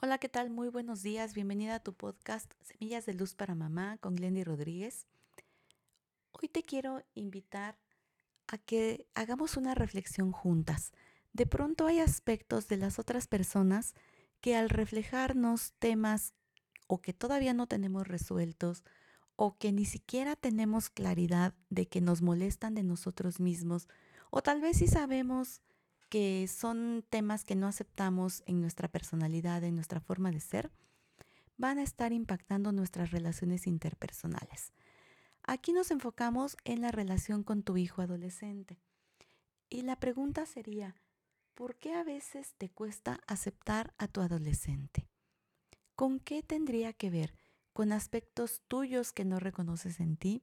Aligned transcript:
Hola, 0.00 0.18
¿qué 0.18 0.28
tal? 0.28 0.48
Muy 0.48 0.68
buenos 0.68 1.02
días. 1.02 1.34
Bienvenida 1.34 1.74
a 1.74 1.80
tu 1.80 1.92
podcast 1.92 2.52
Semillas 2.62 3.04
de 3.04 3.14
Luz 3.14 3.34
para 3.34 3.56
Mamá 3.56 3.98
con 3.98 4.14
Glendy 4.14 4.44
Rodríguez. 4.44 5.08
Hoy 6.30 6.48
te 6.48 6.62
quiero 6.62 7.02
invitar 7.16 7.76
a 8.46 8.58
que 8.58 9.08
hagamos 9.16 9.56
una 9.56 9.74
reflexión 9.74 10.30
juntas. 10.30 10.92
De 11.32 11.46
pronto 11.46 11.88
hay 11.88 11.98
aspectos 11.98 12.68
de 12.68 12.76
las 12.76 13.00
otras 13.00 13.26
personas 13.26 13.94
que 14.40 14.54
al 14.54 14.70
reflejarnos 14.70 15.72
temas 15.80 16.32
o 16.86 17.00
que 17.00 17.12
todavía 17.12 17.52
no 17.52 17.66
tenemos 17.66 18.06
resueltos 18.06 18.84
o 19.34 19.58
que 19.58 19.72
ni 19.72 19.84
siquiera 19.84 20.36
tenemos 20.36 20.90
claridad 20.90 21.54
de 21.70 21.88
que 21.88 22.00
nos 22.00 22.22
molestan 22.22 22.76
de 22.76 22.84
nosotros 22.84 23.40
mismos 23.40 23.88
o 24.30 24.42
tal 24.42 24.60
vez 24.60 24.76
si 24.78 24.86
sabemos 24.86 25.60
que 26.08 26.46
son 26.48 27.04
temas 27.10 27.44
que 27.44 27.56
no 27.56 27.66
aceptamos 27.66 28.42
en 28.46 28.60
nuestra 28.60 28.88
personalidad, 28.88 29.62
en 29.64 29.74
nuestra 29.74 30.00
forma 30.00 30.30
de 30.30 30.40
ser, 30.40 30.70
van 31.56 31.78
a 31.78 31.82
estar 31.82 32.12
impactando 32.12 32.72
nuestras 32.72 33.10
relaciones 33.10 33.66
interpersonales. 33.66 34.72
Aquí 35.42 35.72
nos 35.72 35.90
enfocamos 35.90 36.56
en 36.64 36.80
la 36.80 36.92
relación 36.92 37.42
con 37.42 37.62
tu 37.62 37.76
hijo 37.76 38.02
adolescente. 38.02 38.80
Y 39.68 39.82
la 39.82 39.96
pregunta 39.96 40.46
sería, 40.46 40.94
¿por 41.54 41.76
qué 41.76 41.94
a 41.94 42.04
veces 42.04 42.54
te 42.56 42.70
cuesta 42.70 43.20
aceptar 43.26 43.92
a 43.98 44.08
tu 44.08 44.20
adolescente? 44.20 45.08
¿Con 45.94 46.20
qué 46.20 46.42
tendría 46.42 46.92
que 46.92 47.10
ver? 47.10 47.34
¿Con 47.72 47.92
aspectos 47.92 48.62
tuyos 48.68 49.12
que 49.12 49.24
no 49.24 49.40
reconoces 49.40 50.00
en 50.00 50.16
ti? 50.16 50.42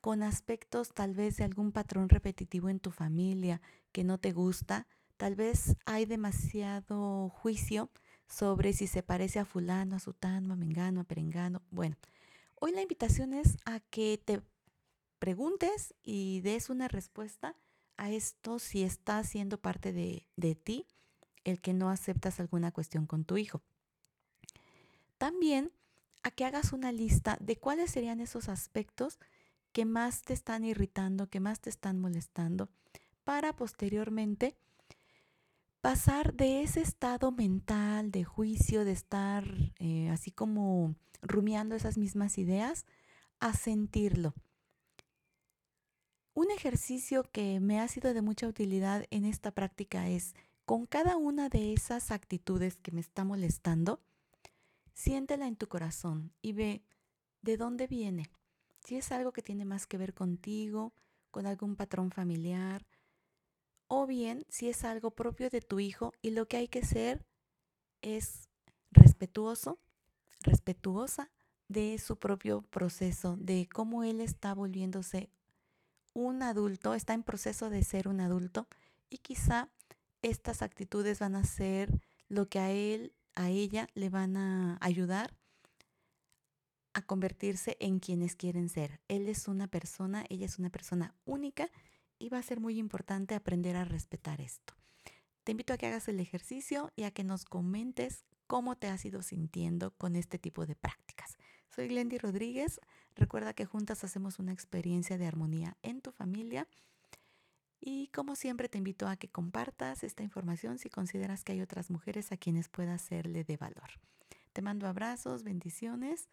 ¿Con 0.00 0.22
aspectos 0.22 0.94
tal 0.94 1.14
vez 1.14 1.36
de 1.36 1.44
algún 1.44 1.72
patrón 1.72 2.08
repetitivo 2.08 2.68
en 2.68 2.80
tu 2.80 2.90
familia 2.90 3.60
que 3.90 4.04
no 4.04 4.18
te 4.18 4.32
gusta? 4.32 4.86
Tal 5.22 5.36
vez 5.36 5.76
hay 5.84 6.04
demasiado 6.04 7.28
juicio 7.28 7.88
sobre 8.26 8.72
si 8.72 8.88
se 8.88 9.04
parece 9.04 9.38
a 9.38 9.44
fulano, 9.44 9.94
a 9.94 10.00
sutano, 10.00 10.52
a 10.52 10.56
mengano, 10.56 11.00
a 11.00 11.04
perengano. 11.04 11.62
Bueno, 11.70 11.94
hoy 12.56 12.72
la 12.72 12.82
invitación 12.82 13.32
es 13.32 13.56
a 13.64 13.78
que 13.78 14.18
te 14.18 14.42
preguntes 15.20 15.94
y 16.02 16.40
des 16.40 16.70
una 16.70 16.88
respuesta 16.88 17.54
a 17.96 18.10
esto 18.10 18.58
si 18.58 18.82
está 18.82 19.22
siendo 19.22 19.60
parte 19.60 19.92
de, 19.92 20.26
de 20.34 20.56
ti 20.56 20.88
el 21.44 21.60
que 21.60 21.72
no 21.72 21.88
aceptas 21.88 22.40
alguna 22.40 22.72
cuestión 22.72 23.06
con 23.06 23.24
tu 23.24 23.36
hijo. 23.36 23.62
También 25.18 25.70
a 26.24 26.32
que 26.32 26.46
hagas 26.46 26.72
una 26.72 26.90
lista 26.90 27.38
de 27.40 27.56
cuáles 27.56 27.92
serían 27.92 28.18
esos 28.18 28.48
aspectos 28.48 29.20
que 29.70 29.84
más 29.84 30.22
te 30.22 30.32
están 30.32 30.64
irritando, 30.64 31.30
que 31.30 31.38
más 31.38 31.60
te 31.60 31.70
están 31.70 32.00
molestando, 32.00 32.70
para 33.22 33.54
posteriormente 33.54 34.56
pasar 35.82 36.34
de 36.34 36.62
ese 36.62 36.80
estado 36.80 37.32
mental 37.32 38.12
de 38.12 38.22
juicio, 38.22 38.84
de 38.84 38.92
estar 38.92 39.44
eh, 39.80 40.08
así 40.10 40.30
como 40.30 40.94
rumiando 41.20 41.74
esas 41.74 41.98
mismas 41.98 42.38
ideas, 42.38 42.86
a 43.40 43.52
sentirlo. 43.52 44.32
Un 46.34 46.52
ejercicio 46.52 47.24
que 47.24 47.58
me 47.58 47.80
ha 47.80 47.88
sido 47.88 48.14
de 48.14 48.22
mucha 48.22 48.46
utilidad 48.46 49.06
en 49.10 49.24
esta 49.24 49.50
práctica 49.50 50.08
es, 50.08 50.34
con 50.64 50.86
cada 50.86 51.16
una 51.16 51.48
de 51.48 51.72
esas 51.72 52.12
actitudes 52.12 52.76
que 52.76 52.92
me 52.92 53.00
está 53.00 53.24
molestando, 53.24 54.00
siéntela 54.94 55.48
en 55.48 55.56
tu 55.56 55.66
corazón 55.66 56.32
y 56.40 56.52
ve 56.52 56.84
de 57.42 57.56
dónde 57.56 57.88
viene. 57.88 58.30
Si 58.84 58.96
es 58.96 59.10
algo 59.10 59.32
que 59.32 59.42
tiene 59.42 59.64
más 59.64 59.88
que 59.88 59.98
ver 59.98 60.14
contigo, 60.14 60.92
con 61.32 61.44
algún 61.46 61.74
patrón 61.74 62.12
familiar, 62.12 62.86
o 63.94 64.06
bien 64.06 64.46
si 64.48 64.70
es 64.70 64.84
algo 64.84 65.10
propio 65.10 65.50
de 65.50 65.60
tu 65.60 65.78
hijo 65.78 66.14
y 66.22 66.30
lo 66.30 66.48
que 66.48 66.56
hay 66.56 66.66
que 66.66 66.82
ser 66.82 67.26
es 68.00 68.48
respetuoso, 68.90 69.78
respetuosa 70.40 71.30
de 71.68 71.98
su 71.98 72.16
propio 72.16 72.62
proceso, 72.62 73.36
de 73.38 73.68
cómo 73.70 74.02
él 74.02 74.22
está 74.22 74.54
volviéndose 74.54 75.28
un 76.14 76.42
adulto, 76.42 76.94
está 76.94 77.12
en 77.12 77.22
proceso 77.22 77.68
de 77.68 77.84
ser 77.84 78.08
un 78.08 78.22
adulto 78.22 78.66
y 79.10 79.18
quizá 79.18 79.68
estas 80.22 80.62
actitudes 80.62 81.18
van 81.18 81.34
a 81.34 81.44
ser 81.44 81.90
lo 82.28 82.48
que 82.48 82.60
a 82.60 82.70
él, 82.70 83.12
a 83.34 83.50
ella 83.50 83.88
le 83.92 84.08
van 84.08 84.38
a 84.38 84.78
ayudar 84.80 85.34
a 86.94 87.02
convertirse 87.02 87.76
en 87.78 87.98
quienes 87.98 88.36
quieren 88.36 88.70
ser. 88.70 89.02
Él 89.08 89.28
es 89.28 89.48
una 89.48 89.66
persona, 89.66 90.24
ella 90.30 90.46
es 90.46 90.58
una 90.58 90.70
persona 90.70 91.14
única 91.26 91.68
y 92.22 92.28
va 92.28 92.38
a 92.38 92.42
ser 92.42 92.60
muy 92.60 92.78
importante 92.78 93.34
aprender 93.34 93.76
a 93.76 93.84
respetar 93.84 94.40
esto. 94.40 94.74
Te 95.42 95.50
invito 95.50 95.72
a 95.72 95.76
que 95.76 95.86
hagas 95.86 96.06
el 96.06 96.20
ejercicio 96.20 96.92
y 96.94 97.02
a 97.02 97.10
que 97.10 97.24
nos 97.24 97.44
comentes 97.44 98.24
cómo 98.46 98.76
te 98.76 98.86
has 98.86 99.04
ido 99.04 99.22
sintiendo 99.22 99.90
con 99.96 100.14
este 100.14 100.38
tipo 100.38 100.64
de 100.64 100.76
prácticas. 100.76 101.36
Soy 101.68 101.88
Glendy 101.88 102.18
Rodríguez. 102.18 102.80
Recuerda 103.16 103.54
que 103.54 103.66
juntas 103.66 104.04
hacemos 104.04 104.38
una 104.38 104.52
experiencia 104.52 105.18
de 105.18 105.26
armonía 105.26 105.76
en 105.82 106.00
tu 106.00 106.12
familia. 106.12 106.68
Y 107.80 108.06
como 108.08 108.36
siempre 108.36 108.68
te 108.68 108.78
invito 108.78 109.08
a 109.08 109.16
que 109.16 109.28
compartas 109.28 110.04
esta 110.04 110.22
información 110.22 110.78
si 110.78 110.90
consideras 110.90 111.42
que 111.42 111.52
hay 111.52 111.60
otras 111.60 111.90
mujeres 111.90 112.30
a 112.30 112.36
quienes 112.36 112.68
pueda 112.68 112.98
serle 112.98 113.42
de 113.42 113.56
valor. 113.56 113.98
Te 114.52 114.62
mando 114.62 114.86
abrazos, 114.86 115.42
bendiciones, 115.42 116.28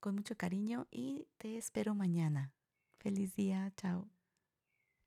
con 0.00 0.14
mucho 0.14 0.34
cariño 0.34 0.86
y 0.90 1.26
te 1.36 1.58
espero 1.58 1.94
mañana. 1.94 2.54
Feliz 2.96 3.34
día, 3.34 3.70
chao. 3.76 4.13